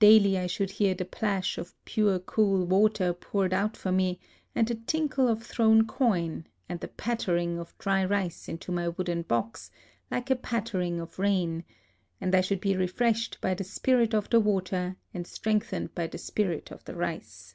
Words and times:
Daily 0.00 0.36
I 0.36 0.48
should 0.48 0.72
hear 0.72 0.94
the 0.96 1.04
plash 1.04 1.56
of 1.56 1.76
pure 1.84 2.18
cool 2.18 2.64
water 2.66 3.12
poured 3.14 3.52
out 3.54 3.76
for 3.76 3.92
me, 3.92 4.18
and 4.52 4.66
the 4.66 4.74
tinkle 4.74 5.28
of 5.28 5.44
thrown 5.46 5.86
coin, 5.86 6.48
and 6.68 6.80
the 6.80 6.88
pattering 6.88 7.56
of 7.56 7.78
dry 7.78 8.04
rice 8.04 8.48
into 8.48 8.72
my 8.72 8.88
wooden 8.88 9.22
box, 9.22 9.70
like 10.10 10.28
a 10.28 10.34
pattering 10.34 10.98
of 10.98 11.20
rain; 11.20 11.62
and 12.20 12.34
I 12.34 12.40
should 12.40 12.60
be 12.60 12.74
refreshed 12.74 13.38
by 13.40 13.54
the 13.54 13.62
spirit 13.62 14.12
of 14.12 14.28
the 14.28 14.40
water, 14.40 14.96
and 15.14 15.24
strengthened 15.24 15.94
by 15.94 16.08
the 16.08 16.18
spirit 16.18 16.72
of 16.72 16.82
the 16.84 16.96
rice. 16.96 17.54